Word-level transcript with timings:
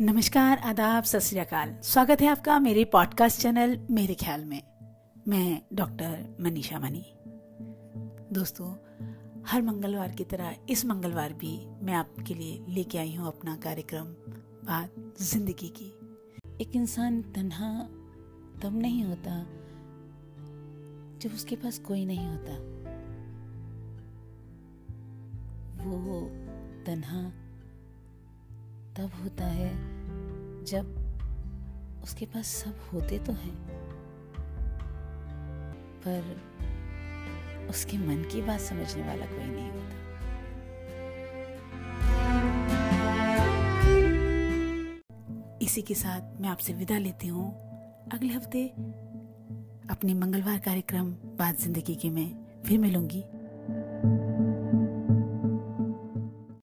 नमस्कार, 0.00 0.58
आदाब, 0.58 1.04
सत 1.04 1.18
श्रीकाल 1.18 1.74
स्वागत 1.82 2.20
है 2.20 2.26
आपका 2.26 2.58
मेरे 2.58 2.84
पॉडकास्ट 2.84 3.40
चैनल 3.40 3.86
मेरे 3.90 4.14
ख्याल 4.14 4.44
में। 4.44 4.62
मैं 5.28 5.62
डॉक्टर 5.74 6.36
मनीषा 6.40 6.78
मनी। 6.78 7.02
दोस्तों, 8.32 8.68
हर 9.46 9.62
मंगलवार 9.62 10.12
की 10.12 10.24
तरह 10.24 10.54
इस 10.68 10.84
मंगलवार 10.86 11.32
भी 11.32 11.66
मैं 11.82 11.94
आपके 11.94 12.34
लिए 12.34 12.64
लेके 12.68 12.98
आई 12.98 13.14
हूँ 13.14 13.26
अपना 13.26 13.56
कार्यक्रम, 13.56 14.04
बात 14.64 15.22
ज़िंदगी 15.22 15.68
की। 15.68 15.92
एक 16.60 16.76
इंसान 16.76 17.20
तन्हा 17.22 17.72
तब 18.62 18.78
नहीं 18.78 19.04
होता 19.04 19.42
जब 21.18 21.34
उसके 21.34 21.56
पास 21.56 21.78
कोई 21.78 22.04
नहीं 22.04 22.26
होता। 22.26 22.52
वो 25.84 26.20
तन्हा 26.86 27.47
तब 28.98 29.10
होता 29.22 29.44
है 29.44 29.68
जब 30.64 30.86
उसके 32.02 32.26
पास 32.26 32.46
सब 32.54 32.78
होते 32.92 33.18
तो 33.18 33.32
हैं, 33.32 33.54
पर 36.06 37.68
उसके 37.70 37.98
मन 37.98 38.22
की 38.32 38.42
बात 38.42 38.60
समझने 38.60 39.02
वाला 39.02 39.26
कोई 39.26 39.46
नहीं 39.46 39.70
होता। 39.70 39.96
इसी 45.62 45.82
के 45.82 45.94
साथ 45.94 46.40
मैं 46.40 46.48
आपसे 46.48 46.72
विदा 46.72 46.98
लेती 46.98 47.28
हूँ। 47.28 47.48
अगले 48.12 48.32
हफ़्ते 48.32 48.66
अपने 49.90 50.14
मंगलवार 50.14 50.58
कार्यक्रम 50.58 51.10
बात 51.38 51.60
ज़िंदगी 51.60 51.94
के 51.94 52.10
में 52.10 52.62
फिर 52.66 52.78
मिलूँगी। 52.78 53.24